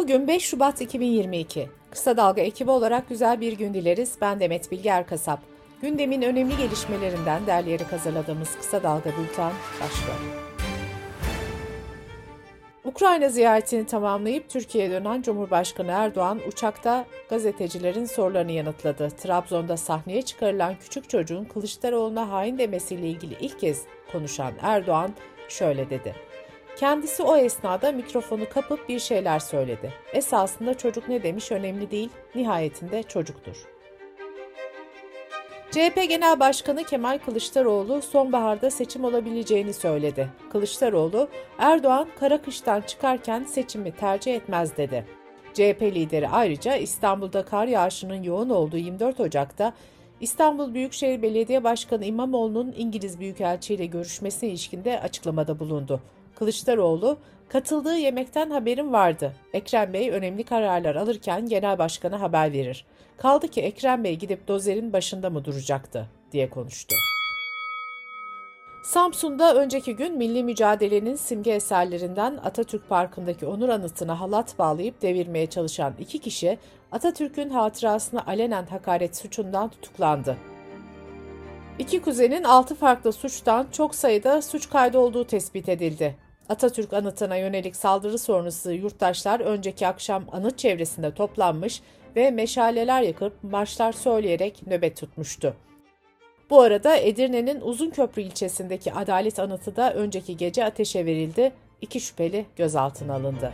Bugün 0.00 0.28
5 0.28 0.42
Şubat 0.42 0.80
2022. 0.80 1.68
Kısa 1.90 2.16
Dalga 2.16 2.42
ekibi 2.42 2.70
olarak 2.70 3.08
güzel 3.08 3.40
bir 3.40 3.52
gün 3.52 3.74
dileriz. 3.74 4.14
Ben 4.20 4.40
Demet 4.40 4.72
Bilge 4.72 4.88
Erkasap. 4.88 5.40
Gündemin 5.82 6.22
önemli 6.22 6.56
gelişmelerinden 6.56 7.46
derleyerek 7.46 7.92
hazırladığımız 7.92 8.56
Kısa 8.56 8.82
Dalga 8.82 9.10
Bülten 9.10 9.52
başlıyor. 9.80 10.18
Ukrayna 12.84 13.28
ziyaretini 13.28 13.86
tamamlayıp 13.86 14.48
Türkiye'ye 14.48 14.90
dönen 14.90 15.22
Cumhurbaşkanı 15.22 15.90
Erdoğan 15.90 16.40
uçakta 16.48 17.04
gazetecilerin 17.30 18.04
sorularını 18.04 18.52
yanıtladı. 18.52 19.10
Trabzon'da 19.10 19.76
sahneye 19.76 20.22
çıkarılan 20.22 20.74
küçük 20.80 21.10
çocuğun 21.10 21.44
Kılıçdaroğlu'na 21.44 22.30
hain 22.30 22.58
demesiyle 22.58 23.08
ilgili 23.08 23.36
ilk 23.40 23.60
kez 23.60 23.82
konuşan 24.12 24.52
Erdoğan 24.62 25.10
şöyle 25.48 25.90
dedi. 25.90 26.29
Kendisi 26.80 27.22
o 27.22 27.36
esnada 27.36 27.92
mikrofonu 27.92 28.48
kapıp 28.48 28.88
bir 28.88 28.98
şeyler 28.98 29.38
söyledi. 29.38 29.92
Esasında 30.12 30.78
çocuk 30.78 31.08
ne 31.08 31.22
demiş 31.22 31.52
önemli 31.52 31.90
değil, 31.90 32.10
nihayetinde 32.34 33.02
çocuktur. 33.02 33.56
CHP 35.70 36.08
Genel 36.08 36.40
Başkanı 36.40 36.84
Kemal 36.84 37.18
Kılıçdaroğlu 37.18 38.02
sonbaharda 38.02 38.70
seçim 38.70 39.04
olabileceğini 39.04 39.72
söyledi. 39.72 40.28
Kılıçdaroğlu, 40.52 41.28
Erdoğan 41.58 42.08
kara 42.20 42.42
kıştan 42.42 42.80
çıkarken 42.80 43.44
seçimi 43.44 43.92
tercih 43.92 44.34
etmez 44.34 44.76
dedi. 44.76 45.06
CHP 45.54 45.82
lideri 45.82 46.28
ayrıca 46.28 46.76
İstanbul'da 46.76 47.44
kar 47.44 47.66
yağışının 47.66 48.22
yoğun 48.22 48.50
olduğu 48.50 48.78
24 48.78 49.20
Ocak'ta 49.20 49.74
İstanbul 50.20 50.74
Büyükşehir 50.74 51.22
Belediye 51.22 51.64
Başkanı 51.64 52.04
İmamoğlu'nun 52.04 52.74
İngiliz 52.76 53.20
Büyükelçi 53.20 53.74
ile 53.74 53.86
görüşmesine 53.86 54.50
ilişkinde 54.50 55.00
açıklamada 55.00 55.58
bulundu. 55.58 56.00
Kılıçdaroğlu, 56.34 57.18
katıldığı 57.48 57.96
yemekten 57.96 58.50
haberim 58.50 58.92
vardı. 58.92 59.32
Ekrem 59.52 59.92
Bey 59.92 60.10
önemli 60.10 60.44
kararlar 60.44 60.94
alırken 60.94 61.46
genel 61.46 61.78
başkana 61.78 62.20
haber 62.20 62.52
verir. 62.52 62.86
Kaldı 63.16 63.48
ki 63.48 63.60
Ekrem 63.60 64.04
Bey 64.04 64.16
gidip 64.16 64.48
dozerin 64.48 64.92
başında 64.92 65.30
mı 65.30 65.44
duracaktı 65.44 66.06
diye 66.32 66.50
konuştu. 66.50 66.96
Samsun'da 68.82 69.54
önceki 69.54 69.96
gün 69.96 70.16
milli 70.16 70.44
mücadelenin 70.44 71.16
simge 71.16 71.50
eserlerinden 71.50 72.36
Atatürk 72.44 72.88
Parkı'ndaki 72.88 73.46
onur 73.46 73.68
anıtına 73.68 74.20
halat 74.20 74.58
bağlayıp 74.58 75.02
devirmeye 75.02 75.46
çalışan 75.46 75.94
iki 75.98 76.18
kişi 76.18 76.58
Atatürk'ün 76.92 77.50
hatırasına 77.50 78.24
alenen 78.26 78.66
hakaret 78.66 79.16
suçundan 79.16 79.68
tutuklandı. 79.68 80.36
İki 81.80 82.02
kuzenin 82.02 82.44
altı 82.44 82.74
farklı 82.74 83.12
suçtan 83.12 83.66
çok 83.72 83.94
sayıda 83.94 84.42
suç 84.42 84.70
kaydı 84.70 84.98
olduğu 84.98 85.26
tespit 85.26 85.68
edildi. 85.68 86.16
Atatürk 86.48 86.92
anıtına 86.92 87.36
yönelik 87.36 87.76
saldırı 87.76 88.18
sonrası 88.18 88.72
yurttaşlar 88.72 89.40
önceki 89.40 89.86
akşam 89.86 90.24
anıt 90.32 90.58
çevresinde 90.58 91.14
toplanmış 91.14 91.82
ve 92.16 92.30
meşaleler 92.30 93.02
yakıp 93.02 93.44
marşlar 93.44 93.92
söyleyerek 93.92 94.66
nöbet 94.66 94.96
tutmuştu. 94.96 95.54
Bu 96.50 96.60
arada 96.60 96.96
Edirne'nin 96.96 97.60
Uzunköprü 97.60 98.22
ilçesindeki 98.22 98.92
Adalet 98.92 99.38
Anıtı 99.38 99.76
da 99.76 99.94
önceki 99.94 100.36
gece 100.36 100.64
ateşe 100.64 101.06
verildi. 101.06 101.52
İki 101.80 102.00
şüpheli 102.00 102.46
gözaltına 102.56 103.14
alındı. 103.14 103.52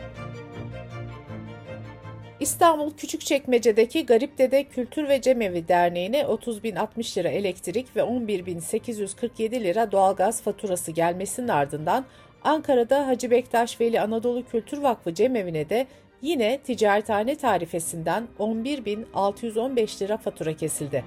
İstanbul 2.47 2.91
Küçükçekmece'deki 2.91 4.07
Garip 4.07 4.39
Dede 4.39 4.65
Kültür 4.65 5.09
ve 5.09 5.21
Cemevi 5.21 5.69
Derneği'ne 5.69 6.21
30.060 6.21 7.19
lira 7.19 7.29
elektrik 7.29 7.97
ve 7.97 8.01
11.847 8.01 9.65
lira 9.65 9.93
doğalgaz 9.93 10.43
faturası 10.43 10.91
gelmesinin 10.91 11.49
ardından 11.49 12.05
Ankara'da 12.45 13.07
Hacı 13.07 13.31
Bektaş 13.31 13.81
Veli 13.81 14.01
Anadolu 14.01 14.45
Kültür 14.45 14.79
Vakfı 14.79 15.15
Cemevi'ne 15.15 15.69
de 15.71 15.87
yine 16.23 16.59
ticarethane 16.59 17.35
tarifesinden 17.35 18.29
11.615 18.39 20.03
lira 20.03 20.17
fatura 20.17 20.57
kesildi. 20.57 21.05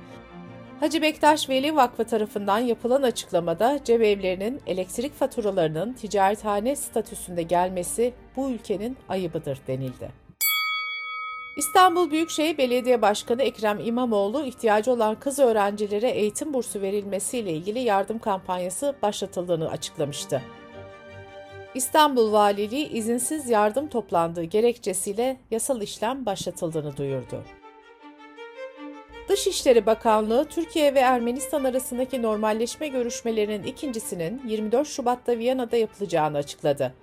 Hacı 0.79 1.01
Bektaş 1.01 1.49
Veli 1.49 1.75
Vakfı 1.75 2.03
tarafından 2.03 2.59
yapılan 2.59 3.01
açıklamada 3.01 3.79
cemevlerinin 3.83 4.61
elektrik 4.67 5.13
faturalarının 5.13 5.93
ticarethane 5.93 6.75
statüsünde 6.75 7.43
gelmesi 7.43 8.13
bu 8.35 8.49
ülkenin 8.49 8.97
ayıbıdır 9.09 9.59
denildi. 9.67 10.28
İstanbul 11.59 12.11
Büyükşehir 12.11 12.57
Belediye 12.57 13.01
Başkanı 13.01 13.43
Ekrem 13.43 13.79
İmamoğlu 13.79 14.45
ihtiyacı 14.45 14.91
olan 14.91 15.19
kız 15.19 15.39
öğrencilere 15.39 16.09
eğitim 16.09 16.53
bursu 16.53 16.81
verilmesiyle 16.81 17.53
ilgili 17.53 17.79
yardım 17.79 18.19
kampanyası 18.19 18.95
başlatıldığını 19.01 19.69
açıklamıştı. 19.69 20.41
İstanbul 21.75 22.31
Valiliği 22.31 22.89
izinsiz 22.89 23.49
yardım 23.49 23.87
toplandığı 23.87 24.43
gerekçesiyle 24.43 25.37
yasal 25.51 25.81
işlem 25.81 26.25
başlatıldığını 26.25 26.97
duyurdu. 26.97 27.43
Dışişleri 29.29 29.85
Bakanlığı, 29.85 30.45
Türkiye 30.45 30.93
ve 30.93 30.99
Ermenistan 30.99 31.63
arasındaki 31.63 32.21
normalleşme 32.21 32.87
görüşmelerinin 32.87 33.63
ikincisinin 33.63 34.41
24 34.47 34.87
Şubat'ta 34.87 35.37
Viyana'da 35.37 35.77
yapılacağını 35.77 36.37
açıkladı. 36.37 36.93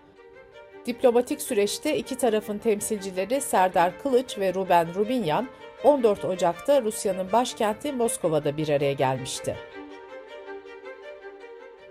Diplomatik 0.87 1.43
süreçte 1.43 1.97
iki 1.97 2.17
tarafın 2.17 2.59
temsilcileri 2.59 3.41
Serdar 3.41 4.03
Kılıç 4.03 4.39
ve 4.39 4.55
Ruben 4.55 4.95
Rubinyan 4.95 5.49
14 5.85 6.25
Ocak'ta 6.25 6.83
Rusya'nın 6.83 7.33
başkenti 7.33 7.93
Moskova'da 7.93 8.57
bir 8.57 8.69
araya 8.69 8.93
gelmişti. 8.93 9.57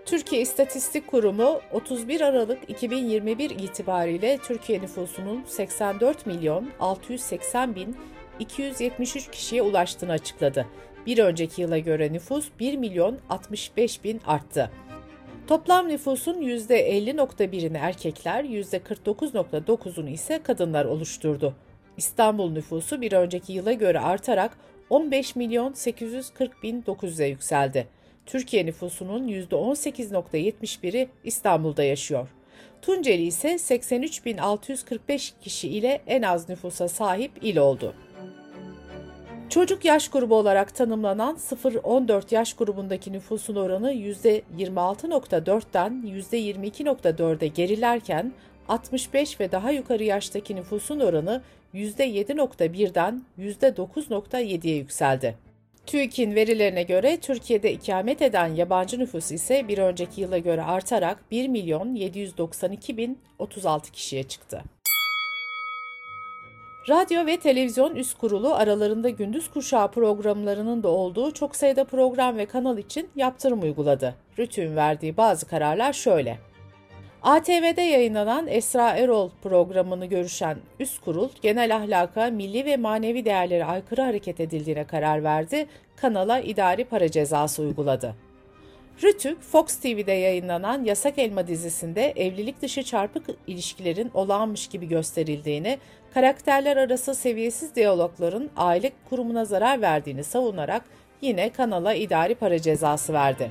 Türkiye 0.06 0.42
İstatistik 0.42 1.06
Kurumu 1.06 1.60
31 1.72 2.20
Aralık 2.20 2.70
2021 2.70 3.50
itibariyle 3.50 4.38
Türkiye 4.38 4.80
nüfusunun 4.80 5.44
84 5.44 6.26
milyon 6.26 6.70
680 6.80 7.74
bin 7.74 7.96
273 8.38 9.30
kişiye 9.30 9.62
ulaştığını 9.62 10.12
açıkladı. 10.12 10.66
Bir 11.06 11.18
önceki 11.18 11.62
yıla 11.62 11.78
göre 11.78 12.12
nüfus 12.12 12.48
1 12.60 12.76
milyon 12.76 13.18
65 13.28 14.04
bin 14.04 14.20
arttı. 14.26 14.70
Toplam 15.46 15.88
nüfusun 15.88 16.42
%50.1'ini 16.42 17.78
erkekler, 17.78 18.44
%49.9'unu 18.44 20.10
ise 20.10 20.42
kadınlar 20.42 20.84
oluşturdu. 20.84 21.54
İstanbul 21.96 22.50
nüfusu 22.50 23.00
bir 23.00 23.12
önceki 23.12 23.52
yıla 23.52 23.72
göre 23.72 24.00
artarak 24.00 24.58
15 24.90 25.36
milyon 25.36 25.72
840 25.72 26.62
bin 26.62 26.82
900'e 26.82 27.26
yükseldi. 27.26 27.88
Türkiye 28.26 28.66
nüfusunun 28.66 29.28
%18.71'i 29.28 31.08
İstanbul'da 31.24 31.84
yaşıyor. 31.84 32.28
Tunceli 32.82 33.22
ise 33.22 33.48
83.645 33.48 35.32
kişi 35.40 35.68
ile 35.68 36.02
en 36.06 36.22
az 36.22 36.48
nüfusa 36.48 36.88
sahip 36.88 37.32
il 37.42 37.56
oldu. 37.56 37.94
Çocuk 39.56 39.84
yaş 39.84 40.08
grubu 40.08 40.34
olarak 40.34 40.74
tanımlanan 40.74 41.36
0-14 41.36 42.34
yaş 42.34 42.54
grubundaki 42.54 43.12
nüfusun 43.12 43.56
oranı 43.56 43.92
%26.4'ten 43.92 46.04
%22.4'e 46.06 47.46
gerilerken 47.46 48.32
65 48.68 49.40
ve 49.40 49.52
daha 49.52 49.70
yukarı 49.70 50.04
yaştaki 50.04 50.56
nüfusun 50.56 51.00
oranı 51.00 51.42
%7.1'den 51.74 53.22
%9.7'ye 53.38 54.76
yükseldi. 54.76 55.34
TÜİK'in 55.86 56.34
verilerine 56.34 56.82
göre 56.82 57.16
Türkiye'de 57.16 57.72
ikamet 57.72 58.22
eden 58.22 58.54
yabancı 58.54 58.98
nüfus 58.98 59.32
ise 59.32 59.68
bir 59.68 59.78
önceki 59.78 60.20
yıla 60.20 60.38
göre 60.38 60.62
artarak 60.62 61.30
1 61.30 61.48
milyon 61.48 61.94
792 61.94 62.96
bin 62.96 63.18
36 63.38 63.92
kişiye 63.92 64.22
çıktı. 64.22 64.62
Radyo 66.88 67.26
ve 67.26 67.36
Televizyon 67.36 67.96
Üst 67.96 68.18
Kurulu 68.18 68.54
aralarında 68.54 69.08
gündüz 69.08 69.50
kuşağı 69.50 69.90
programlarının 69.90 70.82
da 70.82 70.88
olduğu 70.88 71.30
çok 71.30 71.56
sayıda 71.56 71.84
program 71.84 72.36
ve 72.36 72.46
kanal 72.46 72.78
için 72.78 73.08
yaptırım 73.16 73.62
uyguladı. 73.62 74.14
RTÜK'ün 74.32 74.76
verdiği 74.76 75.16
bazı 75.16 75.46
kararlar 75.46 75.92
şöyle. 75.92 76.38
ATV'de 77.22 77.82
yayınlanan 77.82 78.46
Esra 78.48 78.90
Erol 78.90 79.30
programını 79.42 80.06
görüşen 80.06 80.58
üst 80.80 81.04
kurul, 81.04 81.28
genel 81.42 81.76
ahlaka, 81.76 82.30
milli 82.30 82.64
ve 82.64 82.76
manevi 82.76 83.24
değerlere 83.24 83.64
aykırı 83.64 84.02
hareket 84.02 84.40
edildiğine 84.40 84.84
karar 84.84 85.24
verdi, 85.24 85.66
kanala 85.96 86.40
idari 86.40 86.84
para 86.84 87.10
cezası 87.10 87.62
uyguladı. 87.62 88.25
Rütük, 89.02 89.42
Fox 89.42 89.76
TV'de 89.76 90.12
yayınlanan 90.12 90.84
Yasak 90.84 91.18
Elma 91.18 91.46
dizisinde 91.46 92.12
evlilik 92.16 92.62
dışı 92.62 92.82
çarpık 92.82 93.26
ilişkilerin 93.46 94.10
olağanmış 94.14 94.66
gibi 94.66 94.88
gösterildiğini, 94.88 95.78
karakterler 96.14 96.76
arası 96.76 97.14
seviyesiz 97.14 97.74
diyalogların 97.74 98.50
aile 98.56 98.92
kurumuna 99.08 99.44
zarar 99.44 99.82
verdiğini 99.82 100.24
savunarak 100.24 100.84
yine 101.20 101.52
kanala 101.52 101.94
idari 101.94 102.34
para 102.34 102.58
cezası 102.58 103.12
verdi. 103.12 103.50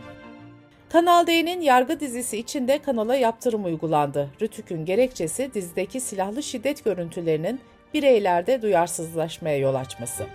Kanal 0.90 1.28
D'nin 1.28 1.62
yargı 1.62 2.00
dizisi 2.00 2.38
için 2.38 2.68
de 2.68 2.78
kanala 2.82 3.16
yaptırım 3.16 3.66
uygulandı. 3.66 4.30
Rütük'ün 4.42 4.86
gerekçesi 4.86 5.54
dizideki 5.54 6.00
silahlı 6.00 6.44
şiddet 6.44 6.86
görüntülerinin 6.86 7.60
bireylerde 7.94 8.62
duyarsızlaşmaya 8.62 9.58
yol 9.58 9.76
açması. 9.76 10.26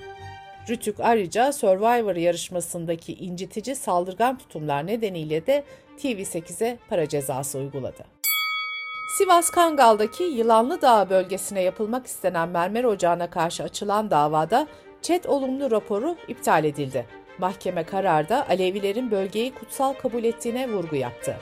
Rütük 0.68 1.00
ayrıca 1.00 1.52
Survivor 1.52 2.16
yarışmasındaki 2.16 3.14
incitici 3.14 3.76
saldırgan 3.76 4.38
tutumlar 4.38 4.86
nedeniyle 4.86 5.46
de 5.46 5.64
TV8'e 5.98 6.78
para 6.88 7.08
cezası 7.08 7.58
uyguladı. 7.58 8.04
Sivas 9.18 9.50
Kangal'daki 9.50 10.22
Yılanlı 10.24 10.82
Dağ 10.82 11.10
bölgesine 11.10 11.62
yapılmak 11.62 12.06
istenen 12.06 12.48
mermer 12.48 12.84
ocağına 12.84 13.30
karşı 13.30 13.62
açılan 13.62 14.10
davada 14.10 14.66
ÇED 15.02 15.24
olumlu 15.24 15.70
raporu 15.70 16.16
iptal 16.28 16.64
edildi. 16.64 17.06
Mahkeme 17.38 17.84
kararda 17.84 18.48
Alevilerin 18.48 19.10
bölgeyi 19.10 19.54
kutsal 19.54 19.92
kabul 19.92 20.24
ettiğine 20.24 20.72
vurgu 20.72 20.96
yaptı. 20.96 21.36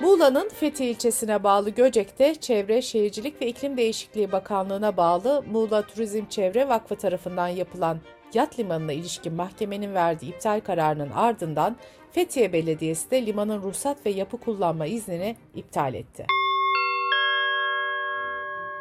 Muğla'nın 0.00 0.48
Fethi 0.48 0.84
ilçesine 0.84 1.42
bağlı 1.42 1.70
Göcek'te 1.70 2.34
Çevre, 2.34 2.82
Şehircilik 2.82 3.42
ve 3.42 3.46
İklim 3.46 3.76
Değişikliği 3.76 4.32
Bakanlığı'na 4.32 4.96
bağlı 4.96 5.44
Muğla 5.52 5.82
Turizm 5.86 6.26
Çevre 6.26 6.68
Vakfı 6.68 6.96
tarafından 6.96 7.48
yapılan 7.48 7.98
yat 8.34 8.58
limanına 8.58 8.92
ilişkin 8.92 9.34
mahkemenin 9.34 9.94
verdiği 9.94 10.30
iptal 10.30 10.60
kararının 10.60 11.10
ardından 11.10 11.76
Fethiye 12.12 12.52
Belediyesi 12.52 13.10
de 13.10 13.26
limanın 13.26 13.62
ruhsat 13.62 14.06
ve 14.06 14.10
yapı 14.10 14.36
kullanma 14.36 14.86
iznini 14.86 15.36
iptal 15.54 15.94
etti. 15.94 16.26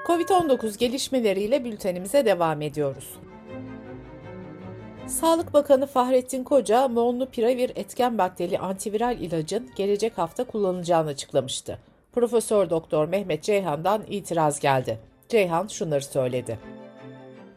Covid-19 0.08 0.78
gelişmeleriyle 0.78 1.66
bültenimize 1.66 2.26
devam 2.26 2.62
ediyoruz. 2.62 3.14
Sağlık 5.08 5.54
Bakanı 5.54 5.88
Fahrettin 5.88 6.44
Koca, 6.44 6.88
Molnupiravir 6.88 7.72
etken 7.76 8.14
maddeli 8.14 8.60
antiviral 8.60 9.20
ilacın 9.22 9.70
gelecek 9.76 10.18
hafta 10.18 10.44
kullanılacağını 10.44 11.10
açıklamıştı. 11.10 11.80
Profesör 12.14 12.70
Doktor 12.70 13.08
Mehmet 13.08 13.44
Ceyhan'dan 13.44 14.04
itiraz 14.10 14.60
geldi. 14.60 15.00
Ceyhan 15.30 15.68
şunları 15.68 16.04
söyledi. 16.04 16.60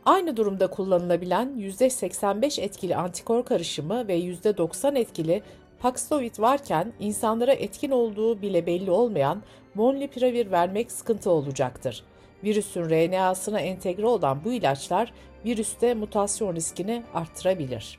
Aynı 0.06 0.36
durumda 0.36 0.66
kullanılabilen 0.66 1.48
%85 1.58 2.60
etkili 2.60 2.96
antikor 2.96 3.44
karışımı 3.44 4.08
ve 4.08 4.18
%90 4.18 4.98
etkili 4.98 5.42
Paxlovid 5.80 6.38
varken 6.38 6.92
insanlara 7.00 7.52
etkin 7.52 7.90
olduğu 7.90 8.42
bile 8.42 8.66
belli 8.66 8.90
olmayan 8.90 9.42
Molnupiravir 9.74 10.50
vermek 10.50 10.92
sıkıntı 10.92 11.30
olacaktır. 11.30 12.04
Virüsün 12.44 12.90
RNA'sına 12.90 13.60
entegre 13.60 14.06
olan 14.06 14.44
bu 14.44 14.52
ilaçlar 14.52 15.12
virüste 15.44 15.94
mutasyon 15.94 16.54
riskini 16.54 17.02
arttırabilir. 17.14 17.98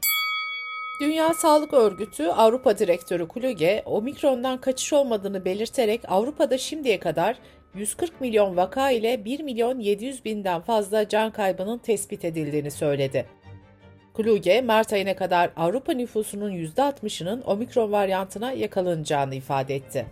Dünya 1.01 1.33
Sağlık 1.33 1.73
Örgütü 1.73 2.27
Avrupa 2.27 2.77
Direktörü 2.77 3.27
Kluge, 3.27 3.83
omikrondan 3.85 4.61
kaçış 4.61 4.93
olmadığını 4.93 5.45
belirterek 5.45 6.01
Avrupa'da 6.07 6.57
şimdiye 6.57 6.99
kadar 6.99 7.37
140 7.75 8.21
milyon 8.21 8.57
vaka 8.57 8.91
ile 8.91 9.25
1 9.25 9.39
milyon 9.39 9.79
700 9.79 10.25
binden 10.25 10.61
fazla 10.61 11.09
can 11.09 11.31
kaybının 11.31 11.77
tespit 11.77 12.25
edildiğini 12.25 12.71
söyledi. 12.71 13.25
Kluge, 14.13 14.61
Mart 14.61 14.93
ayına 14.93 15.15
kadar 15.15 15.51
Avrupa 15.55 15.93
nüfusunun 15.93 16.51
%60'ının 16.51 17.43
omikron 17.45 17.91
varyantına 17.91 18.51
yakalanacağını 18.51 19.35
ifade 19.35 19.75
etti. 19.75 20.05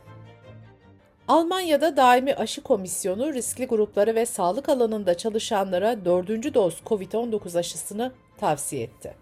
Almanya'da 1.29 1.97
daimi 1.97 2.33
aşı 2.33 2.61
komisyonu 2.61 3.33
riskli 3.33 3.65
grupları 3.65 4.15
ve 4.15 4.25
sağlık 4.25 4.69
alanında 4.69 5.17
çalışanlara 5.17 6.05
dördüncü 6.05 6.53
doz 6.53 6.81
COVID-19 6.85 7.59
aşısını 7.59 8.11
tavsiye 8.37 8.83
etti. 8.83 9.13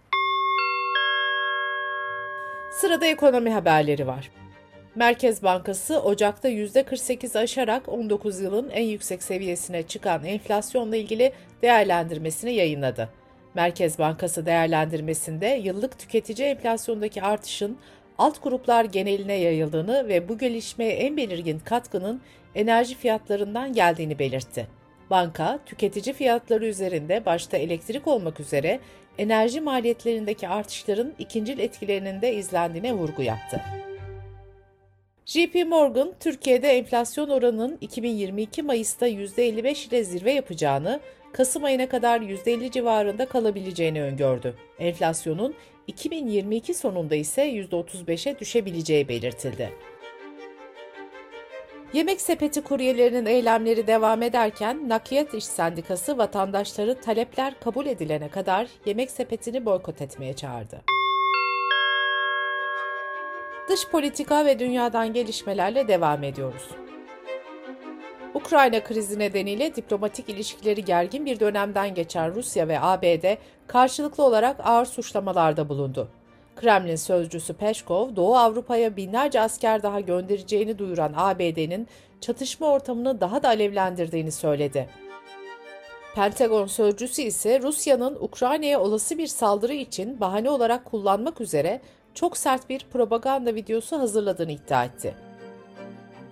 Sırada 2.71 3.06
ekonomi 3.06 3.50
haberleri 3.50 4.07
var. 4.07 4.31
Merkez 4.95 5.44
Bankası 5.44 6.01
Ocak'ta 6.01 6.50
%48 6.50 7.39
aşarak 7.39 7.89
19 7.89 8.39
yılın 8.39 8.69
en 8.69 8.86
yüksek 8.86 9.24
seviyesine 9.24 9.83
çıkan 9.83 10.25
enflasyonla 10.25 10.95
ilgili 10.95 11.33
değerlendirmesini 11.62 12.54
yayınladı. 12.54 13.09
Merkez 13.54 14.00
Bankası 14.00 14.45
değerlendirmesinde 14.45 15.48
yıllık 15.48 16.00
tüketici 16.00 16.48
enflasyondaki 16.48 17.21
artışın 17.21 17.77
alt 18.18 18.44
gruplar 18.44 18.86
geneline 18.86 19.34
yayıldığını 19.34 20.08
ve 20.08 20.30
bu 20.30 20.38
gelişmeye 20.38 20.92
en 20.92 21.18
belirgin 21.18 21.60
katkının 21.60 22.22
enerji 22.56 22.96
fiyatlarından 22.96 23.74
geldiğini 23.74 24.19
belirtti. 24.19 24.68
Banka, 25.10 25.60
tüketici 25.66 26.16
fiyatları 26.16 26.66
üzerinde 26.66 27.25
başta 27.25 27.58
elektrik 27.58 28.08
olmak 28.08 28.40
üzere 28.40 28.80
enerji 29.18 29.62
maliyetlerindeki 29.62 30.48
artışların 30.48 31.14
ikincil 31.19 31.60
etkilerinin 31.60 32.22
de 32.22 32.34
izlendiğine 32.34 32.94
vurgu 32.94 33.22
yaptı. 33.22 33.62
JP 35.25 35.56
Morgan, 35.68 36.14
Türkiye'de 36.19 36.68
enflasyon 36.68 37.30
oranının 37.30 37.78
2022 37.81 38.64
Mayıs'ta 38.64 39.08
%55 39.08 39.88
ile 39.88 40.04
zirve 40.04 40.31
yapacağını, 40.31 41.00
Kasım 41.34 41.64
ayına 41.64 41.90
kadar 41.90 42.22
%50 42.22 42.72
civarında 42.72 43.25
kalabileceğini 43.25 44.02
öngördü. 44.02 44.56
Enflasyonun 44.80 45.56
2022 45.88 46.74
sonunda 46.74 47.16
ise 47.16 47.50
%35'e 47.50 48.39
düşebileceği 48.39 49.07
belirtildi. 49.07 49.74
Yemek 51.94 52.22
sepeti 52.22 52.62
kuryelerinin 52.62 53.25
eylemleri 53.25 53.88
devam 53.88 54.22
ederken 54.22 54.89
Nakliyat 54.89 55.34
İş 55.34 55.45
Sendikası 55.45 56.18
vatandaşları 56.18 57.01
talepler 57.01 57.60
kabul 57.60 57.86
edilene 57.86 58.30
kadar 58.30 58.68
yemek 58.86 59.12
sepetini 59.12 59.66
boykot 59.66 60.01
etmeye 60.01 60.34
çağırdı. 60.34 60.81
Dış 63.69 63.88
politika 63.88 64.45
ve 64.45 64.60
dünyadan 64.60 65.13
gelişmelerle 65.13 65.88
devam 65.88 66.24
ediyoruz. 66.24 66.69
Ukrayna 68.34 68.84
krizi 68.84 69.20
nedeniyle 69.20 69.76
diplomatik 69.76 70.30
ilişkileri 70.30 70.86
gergin 70.86 71.26
bir 71.26 71.40
dönemden 71.40 71.96
geçen 71.96 72.36
Rusya 72.36 72.68
ve 72.68 72.80
ABD 72.80 73.38
karşılıklı 73.68 74.24
olarak 74.24 74.60
ağır 74.64 74.86
suçlamalarda 74.86 75.70
bulundu. 75.70 76.10
Kremlin 76.56 76.96
sözcüsü 76.96 77.54
Peşkov, 77.54 78.16
Doğu 78.16 78.38
Avrupa'ya 78.38 78.96
binlerce 78.96 79.42
asker 79.42 79.84
daha 79.84 80.00
göndereceğini 80.00 80.78
duyuran 80.78 81.14
ABD'nin 81.16 81.88
çatışma 82.22 82.68
ortamını 82.68 83.22
daha 83.22 83.44
da 83.44 83.48
alevlendirdiğini 83.48 84.32
söyledi. 84.32 84.90
Pentagon 86.16 86.68
sözcüsü 86.68 87.22
ise 87.22 87.62
Rusya'nın 87.62 88.18
Ukrayna'ya 88.20 88.82
olası 88.82 89.18
bir 89.18 89.28
saldırı 89.28 89.74
için 89.74 90.20
bahane 90.20 90.50
olarak 90.50 90.86
kullanmak 90.86 91.42
üzere 91.42 91.82
çok 92.14 92.38
sert 92.38 92.70
bir 92.70 92.86
propaganda 92.94 93.56
videosu 93.56 94.00
hazırladığını 94.00 94.52
iddia 94.52 94.86
etti. 94.86 95.27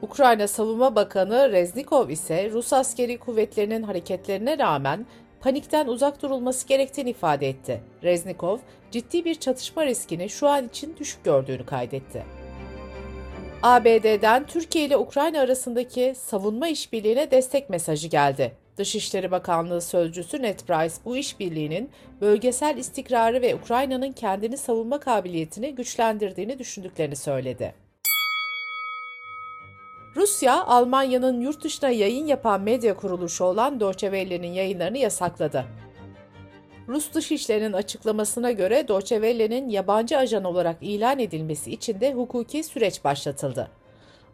Ukrayna 0.02 0.48
Savunma 0.48 0.96
Bakanı 0.96 1.52
Reznikov 1.52 2.10
ise 2.10 2.52
Rus 2.52 2.74
askeri 2.74 3.18
kuvvetlerinin 3.18 3.84
hareketlerine 3.84 4.58
rağmen 4.58 5.06
panikten 5.42 5.88
uzak 5.88 6.22
durulması 6.22 6.68
gerektiğini 6.68 7.10
ifade 7.10 7.50
etti. 7.50 7.82
Reznikov, 8.04 8.58
ciddi 8.92 9.26
bir 9.26 9.36
çatışma 9.36 9.86
riskini 9.86 10.30
şu 10.30 10.48
an 10.48 10.68
için 10.68 10.96
düşük 10.98 11.24
gördüğünü 11.24 11.66
kaydetti. 11.66 12.24
ABD'den 13.64 14.46
Türkiye 14.46 14.86
ile 14.86 14.98
Ukrayna 14.98 15.40
arasındaki 15.40 16.14
savunma 16.18 16.68
işbirliğine 16.68 17.32
destek 17.32 17.70
mesajı 17.70 18.08
geldi. 18.08 18.52
Dışişleri 18.78 19.32
Bakanlığı 19.32 19.82
sözcüsü 19.82 20.42
Ned 20.42 20.60
Price 20.60 20.96
bu 21.06 21.18
işbirliğinin 21.18 21.90
bölgesel 22.22 22.78
istikrarı 22.78 23.42
ve 23.42 23.56
Ukrayna'nın 23.56 24.12
kendini 24.12 24.58
savunma 24.58 25.00
kabiliyetini 25.00 25.76
güçlendirdiğini 25.76 26.60
düşündüklerini 26.60 27.16
söyledi. 27.16 27.85
Rusya, 30.16 30.66
Almanya'nın 30.66 31.42
yurt 31.42 31.64
dışına 31.64 31.90
yayın 31.90 32.28
yapan 32.28 32.62
medya 32.62 32.96
kuruluşu 32.98 33.44
olan 33.44 33.80
Deutsche 33.80 34.08
Welle'nin 34.08 34.54
yayınlarını 34.54 34.98
yasakladı. 34.98 35.66
Rus 36.88 37.14
Dışişleri'nin 37.14 37.74
açıklamasına 37.74 38.52
göre 38.52 38.88
Deutsche 38.88 39.16
Welle'nin 39.16 39.70
yabancı 39.70 40.18
ajan 40.18 40.44
olarak 40.44 40.78
ilan 40.82 41.20
edilmesi 41.20 41.72
için 41.72 42.02
de 42.02 42.14
hukuki 42.14 42.64
süreç 42.64 43.04
başlatıldı. 43.04 43.72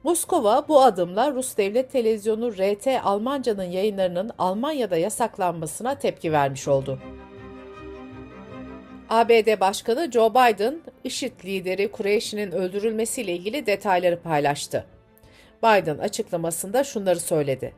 Moskova 0.03 0.67
bu 0.67 0.81
adımla 0.81 1.31
Rus 1.31 1.57
Devlet 1.57 1.91
Televizyonu 1.91 2.51
RT 2.51 2.87
Almanca'nın 3.03 3.63
yayınlarının 3.63 4.31
Almanya'da 4.37 4.97
yasaklanmasına 4.97 5.95
tepki 5.95 6.31
vermiş 6.31 6.67
oldu. 6.67 6.99
ABD 9.09 9.59
Başkanı 9.59 10.11
Joe 10.11 10.29
Biden, 10.29 10.81
IŞİD 11.03 11.45
lideri 11.45 11.91
Kureyşi'nin 11.91 12.51
öldürülmesiyle 12.51 13.33
ilgili 13.33 13.65
detayları 13.65 14.19
paylaştı. 14.19 14.85
Biden 15.63 15.97
açıklamasında 15.97 16.83
şunları 16.83 17.19
söyledi. 17.19 17.73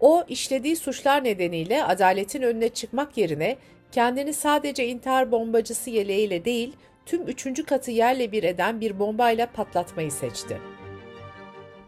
O, 0.00 0.24
işlediği 0.28 0.76
suçlar 0.76 1.24
nedeniyle 1.24 1.84
adaletin 1.84 2.42
önüne 2.42 2.68
çıkmak 2.68 3.16
yerine 3.16 3.56
kendini 3.92 4.32
sadece 4.32 4.86
intihar 4.86 5.32
bombacısı 5.32 5.90
yeleğiyle 5.90 6.44
değil, 6.44 6.76
tüm 7.06 7.22
üçüncü 7.22 7.64
katı 7.64 7.90
yerle 7.90 8.32
bir 8.32 8.42
eden 8.42 8.80
bir 8.80 8.98
bombayla 8.98 9.46
patlatmayı 9.46 10.12
seçti. 10.12 10.60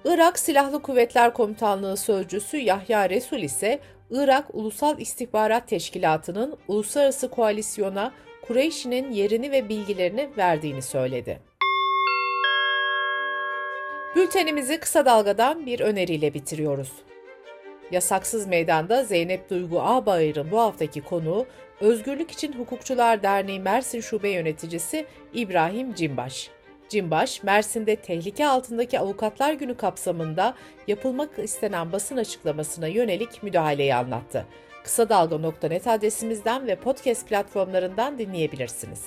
Irak 0.04 0.38
Silahlı 0.38 0.82
Kuvvetler 0.82 1.34
Komutanlığı 1.34 1.96
Sözcüsü 1.96 2.56
Yahya 2.56 3.10
Resul 3.10 3.38
ise 3.38 3.78
Irak 4.10 4.54
Ulusal 4.54 5.00
İstihbarat 5.00 5.68
Teşkilatı'nın 5.68 6.56
uluslararası 6.68 7.30
koalisyona 7.30 8.12
Kureyş'in 8.42 9.10
yerini 9.12 9.50
ve 9.50 9.68
bilgilerini 9.68 10.30
verdiğini 10.36 10.82
söyledi. 10.82 11.40
Bültenimizi 14.16 14.80
kısa 14.80 15.06
dalgadan 15.06 15.66
bir 15.66 15.80
öneriyle 15.80 16.34
bitiriyoruz. 16.34 16.92
Yasaksız 17.90 18.46
Meydan'da 18.46 19.04
Zeynep 19.04 19.50
Duygu 19.50 19.80
Ağbayır'ın 19.80 20.50
bu 20.50 20.60
haftaki 20.60 21.00
konuğu 21.00 21.46
Özgürlük 21.80 22.30
İçin 22.30 22.52
Hukukçular 22.52 23.22
Derneği 23.22 23.60
Mersin 23.60 24.00
Şube 24.00 24.28
Yöneticisi 24.28 25.06
İbrahim 25.34 25.94
Cimbaş. 25.94 26.50
Cimbaş, 26.88 27.42
Mersin'de 27.42 27.96
tehlike 27.96 28.46
altındaki 28.46 29.00
avukatlar 29.00 29.52
günü 29.52 29.76
kapsamında 29.76 30.54
yapılmak 30.86 31.38
istenen 31.38 31.92
basın 31.92 32.16
açıklamasına 32.16 32.86
yönelik 32.86 33.42
müdahaleyi 33.42 33.94
anlattı. 33.94 34.46
Kısa 34.84 35.08
Dalga.net 35.08 35.86
adresimizden 35.86 36.66
ve 36.66 36.76
podcast 36.76 37.28
platformlarından 37.28 38.18
dinleyebilirsiniz. 38.18 39.06